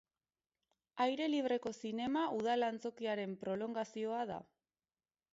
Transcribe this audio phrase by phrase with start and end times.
[1.03, 4.39] Aire libreko zinema udal antzokiaren prolongazioa da.